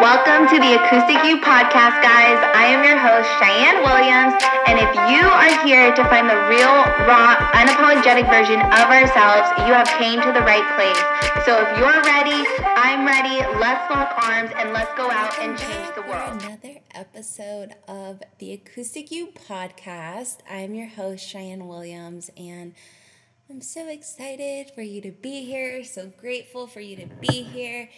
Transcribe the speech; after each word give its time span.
Welcome 0.00 0.48
to 0.48 0.56
the 0.56 0.80
Acoustic 0.80 1.22
You 1.28 1.36
podcast, 1.44 2.00
guys. 2.00 2.40
I 2.56 2.72
am 2.72 2.82
your 2.82 2.96
host, 2.96 3.28
Cheyenne 3.36 3.84
Williams, 3.84 4.32
and 4.64 4.80
if 4.80 4.88
you 5.12 5.28
are 5.28 5.52
here 5.66 5.92
to 5.92 6.02
find 6.08 6.24
the 6.24 6.40
real, 6.48 6.72
raw, 7.04 7.36
unapologetic 7.52 8.24
version 8.32 8.64
of 8.64 8.88
ourselves, 8.88 9.52
you 9.68 9.76
have 9.76 9.86
came 10.00 10.18
to 10.22 10.32
the 10.32 10.40
right 10.40 10.64
place. 10.72 10.96
So 11.44 11.60
if 11.60 11.68
you're 11.76 12.00
ready, 12.00 12.48
I'm 12.80 13.04
ready. 13.04 13.44
Let's 13.60 13.90
lock 13.90 14.16
arms 14.24 14.50
and 14.56 14.72
let's 14.72 14.88
go 14.96 15.10
out 15.10 15.38
and 15.38 15.58
change 15.58 15.94
the 15.94 16.00
world. 16.00 16.40
Another 16.44 16.80
episode 16.94 17.74
of 17.86 18.22
the 18.38 18.54
Acoustic 18.54 19.10
You 19.10 19.26
podcast. 19.26 20.38
I'm 20.48 20.74
your 20.74 20.88
host, 20.88 21.28
Cheyenne 21.28 21.68
Williams, 21.68 22.30
and 22.38 22.72
I'm 23.50 23.60
so 23.60 23.86
excited 23.86 24.70
for 24.74 24.80
you 24.80 25.02
to 25.02 25.10
be 25.10 25.44
here, 25.44 25.84
so 25.84 26.06
grateful 26.06 26.66
for 26.66 26.80
you 26.80 26.96
to 26.96 27.06
be 27.06 27.42
here. 27.42 27.90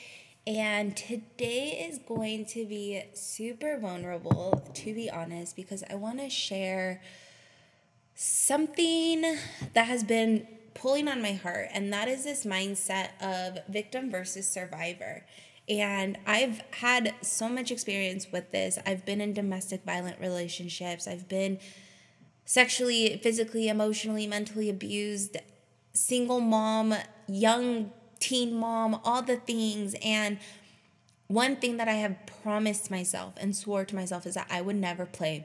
And 0.47 0.97
today 0.97 1.87
is 1.89 1.99
going 1.99 2.47
to 2.47 2.67
be 2.67 3.03
super 3.15 3.79
vulnerable, 3.79 4.69
to 4.75 4.95
be 4.95 5.09
honest, 5.09 5.55
because 5.55 5.85
I 5.89 5.95
want 5.95 6.19
to 6.19 6.29
share 6.29 7.01
something 8.15 9.23
that 9.75 9.87
has 9.87 10.03
been 10.03 10.49
pulling 10.75 11.07
on 11.07 11.23
my 11.23 11.33
heart, 11.33 11.69
and 11.73 11.93
that 11.93 12.09
is 12.09 12.25
this 12.25 12.45
mindset 12.45 13.11
of 13.21 13.59
victim 13.69 14.11
versus 14.11 14.49
survivor. 14.49 15.25
And 15.69 16.19
I've 16.27 16.61
had 16.73 17.15
so 17.23 17.49
much 17.49 17.71
experience 17.71 18.27
with 18.33 18.51
this. 18.51 18.79
I've 18.85 19.07
been 19.07 19.21
in 19.21 19.33
domestic 19.33 19.85
violent 19.85 20.19
relationships, 20.21 21.07
I've 21.07 21.29
been 21.29 21.61
sexually, 22.45 23.17
physically, 23.23 23.69
emotionally, 23.69 24.27
mentally 24.27 24.69
abused, 24.69 25.37
single 25.93 26.41
mom, 26.41 26.95
young 27.29 27.93
teen 28.23 28.55
mom, 28.55 29.01
all 29.05 29.21
the 29.21 29.37
things. 29.37 29.95
And 30.03 30.39
one 31.27 31.57
thing 31.57 31.77
that 31.79 31.89
I 31.89 31.95
have 31.95 32.17
promised 32.43 32.91
myself 32.91 33.35
and 33.37 33.55
swore 33.55 33.85
to 33.85 33.95
myself 33.95 34.27
is 34.27 34.35
that 34.35 34.47
I 34.49 34.61
would 34.61 34.77
never 34.77 35.05
play 35.05 35.45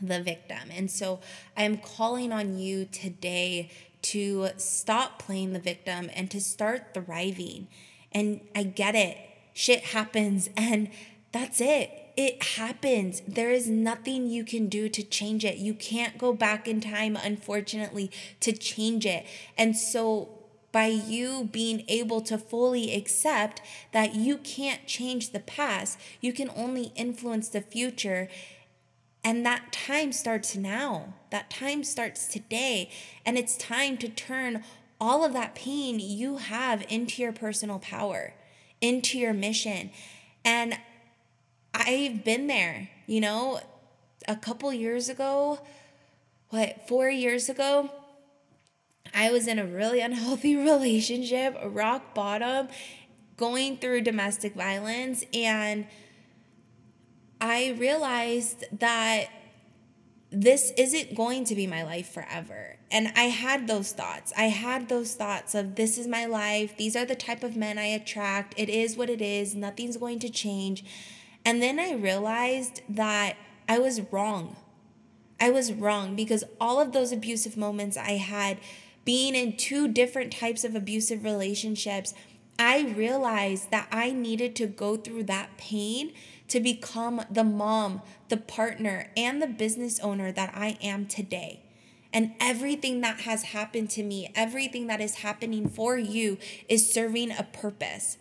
the 0.00 0.22
victim. 0.22 0.70
And 0.70 0.90
so 0.90 1.20
I 1.56 1.64
am 1.64 1.78
calling 1.78 2.32
on 2.32 2.58
you 2.58 2.84
today 2.84 3.70
to 4.02 4.50
stop 4.56 5.18
playing 5.18 5.52
the 5.52 5.58
victim 5.58 6.08
and 6.14 6.30
to 6.30 6.40
start 6.40 6.94
thriving. 6.94 7.66
And 8.12 8.40
I 8.54 8.62
get 8.62 8.94
it, 8.94 9.18
shit 9.52 9.80
happens, 9.86 10.48
and 10.56 10.90
that's 11.32 11.60
it. 11.60 11.90
It 12.16 12.42
happens. 12.42 13.22
There 13.28 13.50
is 13.50 13.68
nothing 13.68 14.28
you 14.28 14.44
can 14.44 14.68
do 14.68 14.88
to 14.88 15.02
change 15.02 15.44
it. 15.44 15.58
You 15.58 15.74
can't 15.74 16.18
go 16.18 16.32
back 16.32 16.66
in 16.66 16.80
time, 16.80 17.16
unfortunately, 17.16 18.10
to 18.40 18.52
change 18.52 19.06
it. 19.06 19.24
And 19.56 19.76
so 19.76 20.38
by 20.70 20.86
you 20.86 21.48
being 21.50 21.84
able 21.88 22.20
to 22.22 22.36
fully 22.36 22.94
accept 22.94 23.62
that 23.92 24.14
you 24.14 24.36
can't 24.36 24.86
change 24.86 25.30
the 25.30 25.40
past, 25.40 25.98
you 26.20 26.32
can 26.32 26.50
only 26.54 26.92
influence 26.94 27.48
the 27.48 27.60
future. 27.60 28.28
And 29.24 29.44
that 29.46 29.72
time 29.72 30.12
starts 30.12 30.56
now. 30.56 31.14
That 31.30 31.50
time 31.50 31.84
starts 31.84 32.26
today. 32.26 32.90
And 33.24 33.38
it's 33.38 33.56
time 33.56 33.96
to 33.98 34.08
turn 34.08 34.62
all 35.00 35.24
of 35.24 35.32
that 35.32 35.54
pain 35.54 36.00
you 36.00 36.36
have 36.36 36.84
into 36.88 37.22
your 37.22 37.32
personal 37.32 37.78
power, 37.78 38.34
into 38.80 39.18
your 39.18 39.32
mission. 39.32 39.90
And 40.44 40.78
I've 41.74 42.24
been 42.24 42.46
there, 42.46 42.90
you 43.06 43.20
know, 43.20 43.60
a 44.26 44.36
couple 44.36 44.72
years 44.72 45.08
ago, 45.08 45.60
what, 46.50 46.88
four 46.88 47.08
years 47.08 47.48
ago, 47.48 47.90
I 49.18 49.32
was 49.32 49.48
in 49.48 49.58
a 49.58 49.66
really 49.66 50.00
unhealthy 50.08 50.56
relationship, 50.56 51.58
rock 51.64 52.14
bottom, 52.14 52.68
going 53.36 53.76
through 53.78 54.02
domestic 54.02 54.54
violence. 54.54 55.24
And 55.34 55.86
I 57.40 57.74
realized 57.78 58.64
that 58.78 59.26
this 60.30 60.72
isn't 60.76 61.16
going 61.16 61.44
to 61.44 61.54
be 61.54 61.66
my 61.66 61.82
life 61.82 62.12
forever. 62.12 62.76
And 62.90 63.08
I 63.16 63.24
had 63.24 63.66
those 63.66 63.92
thoughts. 63.92 64.32
I 64.36 64.44
had 64.44 64.88
those 64.88 65.14
thoughts 65.14 65.54
of 65.54 65.74
this 65.74 65.98
is 65.98 66.06
my 66.06 66.26
life. 66.26 66.76
These 66.76 66.94
are 66.96 67.04
the 67.04 67.14
type 67.14 67.42
of 67.42 67.56
men 67.56 67.78
I 67.78 67.86
attract. 67.86 68.54
It 68.56 68.68
is 68.68 68.96
what 68.96 69.10
it 69.10 69.20
is. 69.20 69.54
Nothing's 69.54 69.96
going 69.96 70.20
to 70.20 70.30
change. 70.30 70.84
And 71.44 71.60
then 71.62 71.80
I 71.80 71.92
realized 71.92 72.82
that 72.88 73.36
I 73.68 73.78
was 73.78 74.00
wrong. 74.12 74.56
I 75.40 75.50
was 75.50 75.72
wrong 75.72 76.14
because 76.14 76.44
all 76.60 76.80
of 76.80 76.92
those 76.92 77.12
abusive 77.12 77.56
moments 77.56 77.96
I 77.96 78.12
had 78.12 78.58
being 79.04 79.34
in 79.34 79.56
two 79.56 79.88
different 79.88 80.32
types 80.32 80.64
of 80.64 80.74
abusive 80.74 81.24
relationships, 81.24 82.14
I 82.58 82.92
realized 82.96 83.70
that 83.70 83.88
I 83.92 84.10
needed 84.10 84.56
to 84.56 84.66
go 84.66 84.96
through 84.96 85.24
that 85.24 85.56
pain 85.56 86.12
to 86.48 86.60
become 86.60 87.22
the 87.30 87.44
mom, 87.44 88.02
the 88.28 88.36
partner, 88.36 89.10
and 89.16 89.40
the 89.40 89.46
business 89.46 90.00
owner 90.00 90.32
that 90.32 90.52
I 90.54 90.76
am 90.82 91.06
today. 91.06 91.60
And 92.12 92.32
everything 92.40 93.00
that 93.02 93.20
has 93.20 93.44
happened 93.44 93.90
to 93.90 94.02
me, 94.02 94.32
everything 94.34 94.86
that 94.86 95.00
is 95.00 95.16
happening 95.16 95.68
for 95.68 95.96
you, 95.98 96.38
is 96.68 96.90
serving 96.90 97.30
a 97.30 97.44
purpose. 97.44 98.16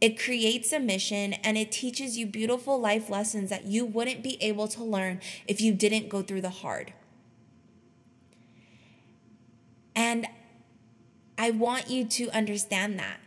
It 0.00 0.18
creates 0.18 0.72
a 0.72 0.80
mission 0.80 1.34
and 1.34 1.58
it 1.58 1.72
teaches 1.72 2.16
you 2.16 2.26
beautiful 2.26 2.78
life 2.80 3.10
lessons 3.10 3.50
that 3.50 3.66
you 3.66 3.84
wouldn't 3.84 4.22
be 4.22 4.42
able 4.42 4.68
to 4.68 4.84
learn 4.84 5.20
if 5.46 5.60
you 5.60 5.74
didn't 5.74 6.08
go 6.08 6.22
through 6.22 6.40
the 6.42 6.50
hard. 6.50 6.92
And 9.94 10.26
I 11.38 11.50
want 11.50 11.90
you 11.90 12.04
to 12.04 12.30
understand 12.30 12.98
that 12.98 13.20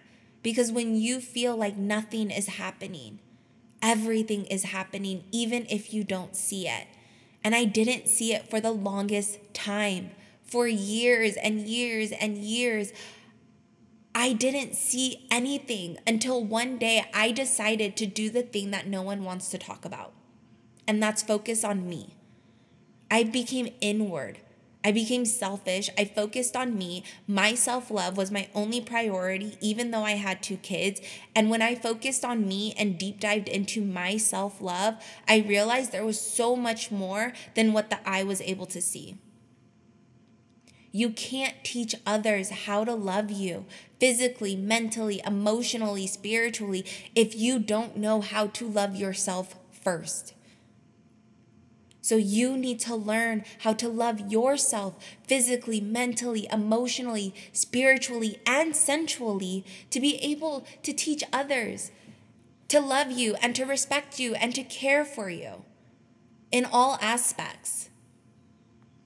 because 0.43 0.71
when 0.71 0.95
you 0.95 1.19
feel 1.19 1.55
like 1.55 1.77
nothing 1.77 2.29
is 2.29 2.47
happening, 2.47 3.19
everything 3.81 4.45
is 4.45 4.65
happening, 4.65 5.23
even 5.31 5.65
if 5.69 5.93
you 5.93 6.03
don't 6.03 6.35
see 6.35 6.67
it. 6.67 6.87
And 7.43 7.53
I 7.55 7.65
didn't 7.65 8.07
see 8.07 8.33
it 8.33 8.49
for 8.49 8.61
the 8.61 8.71
longest 8.71 9.39
time. 9.53 10.11
For 10.43 10.67
years 10.67 11.35
and 11.35 11.67
years 11.67 12.11
and 12.11 12.37
years, 12.37 12.93
I 14.15 14.33
didn't 14.33 14.75
see 14.75 15.25
anything 15.31 15.97
until 16.05 16.43
one 16.43 16.77
day 16.77 17.05
I 17.13 17.31
decided 17.31 17.97
to 17.97 18.05
do 18.05 18.29
the 18.29 18.43
thing 18.43 18.69
that 18.71 18.87
no 18.87 19.01
one 19.01 19.23
wants 19.23 19.49
to 19.49 19.57
talk 19.57 19.85
about, 19.85 20.13
and 20.87 21.01
that's 21.01 21.23
focus 21.23 21.63
on 21.63 21.89
me. 21.89 22.13
I 23.09 23.23
became 23.23 23.73
inward. 23.81 24.39
I 24.83 24.91
became 24.91 25.25
selfish. 25.25 25.89
I 25.97 26.05
focused 26.05 26.55
on 26.55 26.77
me. 26.77 27.03
My 27.27 27.55
self 27.55 27.89
love 27.89 28.17
was 28.17 28.31
my 28.31 28.49
only 28.53 28.81
priority, 28.81 29.57
even 29.61 29.91
though 29.91 30.03
I 30.03 30.13
had 30.13 30.43
two 30.43 30.57
kids. 30.57 31.01
And 31.35 31.49
when 31.49 31.61
I 31.61 31.75
focused 31.75 32.25
on 32.25 32.47
me 32.47 32.73
and 32.77 32.97
deep 32.97 33.19
dived 33.19 33.47
into 33.47 33.81
my 33.81 34.17
self 34.17 34.61
love, 34.61 34.95
I 35.27 35.37
realized 35.47 35.91
there 35.91 36.05
was 36.05 36.19
so 36.19 36.55
much 36.55 36.91
more 36.91 37.33
than 37.55 37.71
what 37.73 37.89
the 37.89 37.99
eye 38.07 38.23
was 38.23 38.41
able 38.41 38.65
to 38.67 38.81
see. 38.81 39.15
You 40.91 41.09
can't 41.09 41.55
teach 41.63 41.95
others 42.05 42.51
how 42.51 42.83
to 42.83 42.93
love 42.93 43.31
you 43.31 43.65
physically, 43.99 44.55
mentally, 44.55 45.21
emotionally, 45.25 46.05
spiritually 46.05 46.85
if 47.15 47.35
you 47.35 47.57
don't 47.57 47.97
know 47.97 48.21
how 48.21 48.47
to 48.47 48.67
love 48.67 48.95
yourself 48.95 49.55
first. 49.71 50.33
So 52.03 52.17
you 52.17 52.57
need 52.57 52.81
to 52.81 52.95
learn 52.95 53.45
how 53.59 53.71
to 53.75 53.87
love 53.87 54.29
yourself 54.29 54.97
physically, 55.25 55.79
mentally, 55.79 56.49
emotionally, 56.51 57.33
spiritually, 57.53 58.41
and 58.45 58.75
sensually 58.75 59.63
to 59.89 60.01
be 60.01 60.17
able 60.17 60.67
to 60.83 60.91
teach 60.91 61.23
others 61.31 61.91
to 62.67 62.81
love 62.81 63.09
you 63.09 63.35
and 63.41 63.55
to 63.55 63.63
respect 63.63 64.19
you 64.19 64.35
and 64.35 64.53
to 64.53 64.63
care 64.63 65.05
for 65.05 65.29
you 65.29 65.63
in 66.51 66.65
all 66.65 66.97
aspects. 67.01 67.89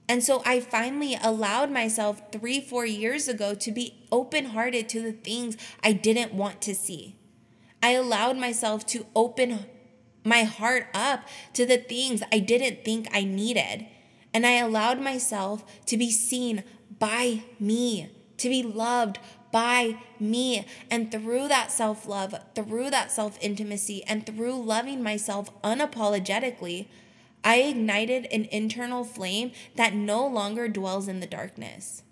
And 0.08 0.24
so 0.24 0.42
I 0.44 0.58
finally 0.58 1.16
allowed 1.22 1.70
myself 1.70 2.32
three, 2.32 2.60
four 2.60 2.84
years 2.84 3.28
ago 3.28 3.54
to 3.54 3.70
be 3.70 4.06
open 4.10 4.46
hearted 4.46 4.88
to 4.88 5.02
the 5.02 5.12
things 5.12 5.56
I 5.84 5.92
didn't 5.92 6.34
want 6.34 6.60
to 6.62 6.74
see. 6.74 7.14
I 7.80 7.90
allowed 7.92 8.38
myself 8.38 8.86
to 8.86 9.06
open 9.14 9.66
my 10.28 10.44
heart 10.44 10.86
up 10.92 11.26
to 11.54 11.64
the 11.64 11.78
things 11.78 12.22
I 12.30 12.38
didn't 12.38 12.84
think 12.84 13.08
I 13.12 13.24
needed. 13.24 13.86
And 14.34 14.46
I 14.46 14.58
allowed 14.58 15.00
myself 15.00 15.64
to 15.86 15.96
be 15.96 16.10
seen 16.10 16.62
by 16.98 17.44
me, 17.58 18.10
to 18.36 18.48
be 18.48 18.62
loved 18.62 19.18
by 19.50 19.96
me. 20.20 20.66
And 20.90 21.10
through 21.10 21.48
that 21.48 21.72
self 21.72 22.06
love, 22.06 22.34
through 22.54 22.90
that 22.90 23.10
self 23.10 23.38
intimacy, 23.40 24.04
and 24.04 24.26
through 24.26 24.62
loving 24.62 25.02
myself 25.02 25.50
unapologetically, 25.62 26.88
I 27.42 27.56
ignited 27.56 28.26
an 28.26 28.46
internal 28.50 29.04
flame 29.04 29.52
that 29.76 29.94
no 29.94 30.26
longer 30.26 30.68
dwells 30.68 31.08
in 31.08 31.20
the 31.20 31.26
darkness. 31.26 32.02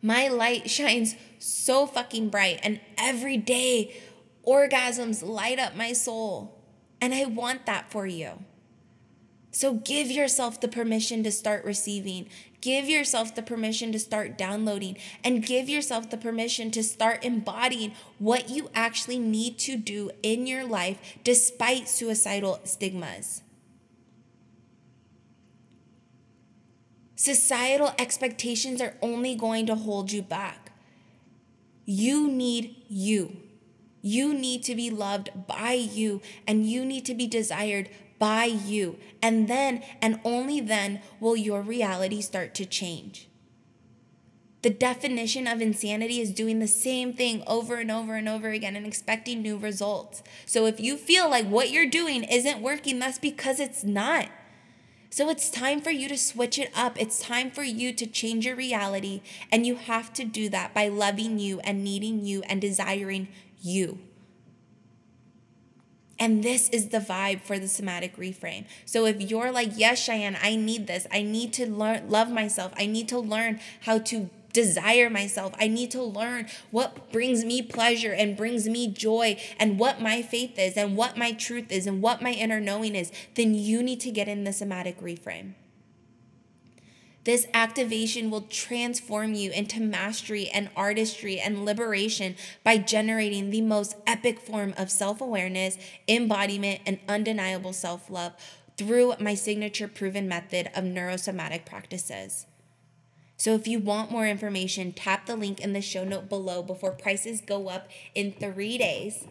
My 0.00 0.28
light 0.28 0.70
shines 0.70 1.16
so 1.38 1.86
fucking 1.86 2.30
bright, 2.30 2.60
and 2.62 2.80
every 2.96 3.36
day 3.36 3.94
orgasms 4.46 5.26
light 5.26 5.58
up 5.58 5.74
my 5.74 5.92
soul. 5.92 6.60
And 7.00 7.14
I 7.14 7.24
want 7.26 7.66
that 7.66 7.90
for 7.90 8.06
you. 8.06 8.44
So 9.50 9.74
give 9.74 10.10
yourself 10.10 10.60
the 10.60 10.66
permission 10.66 11.22
to 11.22 11.30
start 11.30 11.64
receiving. 11.64 12.28
Give 12.60 12.88
yourself 12.88 13.36
the 13.36 13.42
permission 13.42 13.92
to 13.92 14.00
start 14.00 14.36
downloading 14.36 14.96
and 15.22 15.46
give 15.46 15.68
yourself 15.68 16.10
the 16.10 16.16
permission 16.16 16.72
to 16.72 16.82
start 16.82 17.24
embodying 17.24 17.92
what 18.18 18.48
you 18.48 18.68
actually 18.74 19.18
need 19.20 19.58
to 19.60 19.76
do 19.76 20.10
in 20.24 20.48
your 20.48 20.64
life 20.64 21.18
despite 21.22 21.88
suicidal 21.88 22.58
stigmas. 22.64 23.42
Societal 27.14 27.92
expectations 27.96 28.80
are 28.80 28.96
only 29.00 29.36
going 29.36 29.66
to 29.66 29.76
hold 29.76 30.10
you 30.10 30.20
back. 30.20 30.72
You 31.84 32.28
need 32.28 32.74
you. 32.88 33.43
You 34.06 34.34
need 34.34 34.62
to 34.64 34.74
be 34.74 34.90
loved 34.90 35.30
by 35.46 35.72
you, 35.72 36.20
and 36.46 36.66
you 36.66 36.84
need 36.84 37.06
to 37.06 37.14
be 37.14 37.26
desired 37.26 37.88
by 38.18 38.44
you. 38.44 38.98
And 39.22 39.48
then, 39.48 39.82
and 40.02 40.20
only 40.24 40.60
then, 40.60 41.00
will 41.20 41.38
your 41.38 41.62
reality 41.62 42.20
start 42.20 42.54
to 42.56 42.66
change. 42.66 43.30
The 44.60 44.68
definition 44.68 45.46
of 45.46 45.62
insanity 45.62 46.20
is 46.20 46.34
doing 46.34 46.58
the 46.58 46.66
same 46.66 47.14
thing 47.14 47.42
over 47.46 47.76
and 47.76 47.90
over 47.90 48.14
and 48.14 48.28
over 48.28 48.50
again 48.50 48.76
and 48.76 48.86
expecting 48.86 49.40
new 49.40 49.56
results. 49.56 50.22
So 50.44 50.66
if 50.66 50.78
you 50.78 50.98
feel 50.98 51.30
like 51.30 51.46
what 51.46 51.70
you're 51.70 51.88
doing 51.88 52.24
isn't 52.24 52.60
working, 52.60 52.98
that's 52.98 53.18
because 53.18 53.58
it's 53.58 53.84
not. 53.84 54.28
So 55.08 55.30
it's 55.30 55.48
time 55.48 55.80
for 55.80 55.90
you 55.90 56.08
to 56.10 56.18
switch 56.18 56.58
it 56.58 56.70
up. 56.76 57.00
It's 57.00 57.20
time 57.20 57.50
for 57.50 57.62
you 57.62 57.94
to 57.94 58.06
change 58.06 58.44
your 58.44 58.56
reality. 58.56 59.22
And 59.50 59.66
you 59.66 59.76
have 59.76 60.12
to 60.14 60.24
do 60.24 60.50
that 60.50 60.74
by 60.74 60.88
loving 60.88 61.38
you 61.38 61.60
and 61.60 61.82
needing 61.82 62.22
you 62.22 62.42
and 62.42 62.60
desiring 62.60 63.28
you. 63.64 63.98
And 66.18 66.44
this 66.44 66.68
is 66.68 66.88
the 66.88 67.00
vibe 67.00 67.42
for 67.42 67.58
the 67.58 67.68
somatic 67.68 68.16
reframe. 68.16 68.66
So 68.86 69.04
if 69.04 69.20
you're 69.20 69.50
like, 69.50 69.72
yes, 69.74 69.98
Cheyenne, 69.98 70.38
I 70.40 70.54
need 70.54 70.86
this. 70.86 71.06
I 71.12 71.22
need 71.22 71.52
to 71.54 71.66
learn, 71.66 72.08
love 72.08 72.30
myself. 72.30 72.72
I 72.78 72.86
need 72.86 73.08
to 73.08 73.18
learn 73.18 73.60
how 73.80 73.98
to 73.98 74.30
desire 74.52 75.10
myself. 75.10 75.52
I 75.58 75.66
need 75.66 75.90
to 75.90 76.02
learn 76.02 76.46
what 76.70 77.10
brings 77.10 77.44
me 77.44 77.60
pleasure 77.60 78.12
and 78.12 78.36
brings 78.36 78.68
me 78.68 78.86
joy 78.86 79.36
and 79.58 79.78
what 79.78 80.00
my 80.00 80.22
faith 80.22 80.58
is 80.58 80.76
and 80.76 80.96
what 80.96 81.18
my 81.18 81.32
truth 81.32 81.72
is 81.72 81.86
and 81.88 82.00
what 82.00 82.22
my 82.22 82.30
inner 82.30 82.60
knowing 82.60 82.94
is. 82.94 83.10
Then 83.34 83.54
you 83.54 83.82
need 83.82 84.00
to 84.00 84.12
get 84.12 84.28
in 84.28 84.44
the 84.44 84.52
somatic 84.52 85.00
reframe. 85.00 85.54
This 87.24 87.46
activation 87.54 88.30
will 88.30 88.42
transform 88.42 89.32
you 89.32 89.50
into 89.50 89.80
mastery 89.80 90.48
and 90.48 90.68
artistry 90.76 91.40
and 91.40 91.64
liberation 91.64 92.36
by 92.62 92.76
generating 92.76 93.48
the 93.48 93.62
most 93.62 93.96
epic 94.06 94.38
form 94.38 94.74
of 94.76 94.90
self 94.90 95.22
awareness, 95.22 95.78
embodiment, 96.06 96.82
and 96.86 96.98
undeniable 97.08 97.72
self 97.72 98.10
love 98.10 98.34
through 98.76 99.14
my 99.20 99.34
signature 99.34 99.88
proven 99.88 100.28
method 100.28 100.70
of 100.74 100.84
neurosomatic 100.84 101.64
practices. 101.64 102.46
So, 103.38 103.54
if 103.54 103.66
you 103.66 103.78
want 103.78 104.10
more 104.10 104.26
information, 104.26 104.92
tap 104.92 105.24
the 105.24 105.36
link 105.36 105.60
in 105.60 105.72
the 105.72 105.80
show 105.80 106.04
note 106.04 106.28
below 106.28 106.62
before 106.62 106.92
prices 106.92 107.40
go 107.40 107.68
up 107.68 107.88
in 108.14 108.32
three 108.32 108.76
days. 108.76 109.24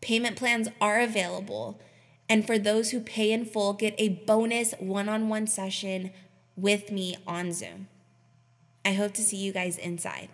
Payment 0.00 0.36
plans 0.36 0.68
are 0.80 1.00
available. 1.00 1.80
And 2.28 2.44
for 2.44 2.58
those 2.58 2.90
who 2.90 3.00
pay 3.00 3.30
in 3.30 3.44
full, 3.44 3.72
get 3.72 3.94
a 3.98 4.08
bonus 4.08 4.74
one 4.80 5.08
on 5.08 5.28
one 5.28 5.46
session 5.46 6.10
with 6.56 6.90
me 6.90 7.16
on 7.26 7.52
Zoom. 7.52 7.88
I 8.84 8.92
hope 8.92 9.12
to 9.14 9.22
see 9.22 9.36
you 9.36 9.52
guys 9.52 9.78
inside. 9.78 10.28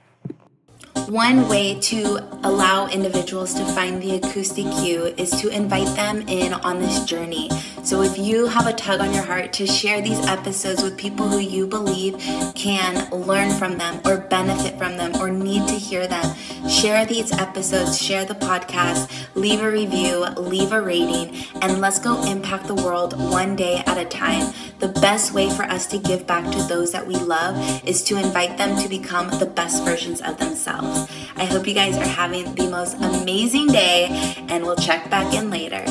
One 1.09 1.49
way 1.49 1.81
to 1.81 2.19
allow 2.47 2.87
individuals 2.89 3.55
to 3.55 3.65
find 3.65 4.01
the 4.01 4.17
acoustic 4.17 4.67
you 4.85 5.07
is 5.17 5.31
to 5.41 5.49
invite 5.49 5.89
them 5.97 6.23
in 6.29 6.53
on 6.53 6.79
this 6.79 7.05
journey. 7.05 7.51
So 7.85 8.01
if 8.03 8.17
you 8.17 8.47
have 8.47 8.69
a 8.69 8.73
tug 8.73 9.01
on 9.01 9.13
your 9.13 9.25
heart 9.25 9.53
to 9.55 9.67
share 9.67 10.01
these 10.01 10.25
episodes 10.27 10.85
with 10.85 10.97
people 10.97 11.29
who 11.29 11.41
you 11.41 11.67
believe 11.67 12.17
can 12.55 13.11
learn 13.11 13.51
from 13.51 13.77
them 13.77 14.01
or 14.05 14.19
benefit 14.19 14.79
from 14.79 14.97
them 14.97 15.21
or 15.21 15.31
need 15.31 15.67
to 15.67 15.75
hear 15.75 16.07
them, 16.07 16.25
share 16.69 17.05
these 17.05 17.33
episodes, 17.33 18.01
share 18.01 18.25
the 18.25 18.37
podcast, 18.37 19.11
leave 19.35 19.63
a 19.63 19.71
review, 19.71 20.25
leave 20.37 20.71
a 20.71 20.81
rating, 20.81 21.35
and 21.61 21.81
let's 21.81 21.99
go 21.99 22.23
impact 22.25 22.69
the 22.69 22.75
world 22.75 23.19
one 23.19 23.57
day 23.57 23.83
at 23.85 23.99
a 23.99 24.05
time. 24.05 24.55
The 24.79 24.89
best 24.89 25.35
way 25.35 25.51
for 25.51 25.65
us 25.65 25.89
to 25.89 25.99
give 25.99 26.25
back 26.25 26.45
to 26.53 26.63
those 26.63 26.93
that 26.93 27.05
we 27.05 27.17
love 27.17 27.57
is 27.85 28.05
to 28.05 28.17
invite 28.17 28.59
them 28.59 28.81
to 28.81 28.89
become 28.89 29.29
the 29.41 29.47
best 29.47 29.85
versions 29.85 30.21
of 30.21 30.39
themselves. 30.39 31.11
I 31.35 31.47
hope 31.47 31.67
you 31.67 31.75
guys 31.75 31.97
are 31.97 32.05
having 32.05 32.55
the 32.55 32.69
most 32.69 32.95
amazing 32.95 33.67
day, 33.67 34.07
and 34.49 34.65
we'll 34.65 34.77
check 34.77 35.11
back 35.11 35.35
in 35.35 35.51
later. 35.51 35.85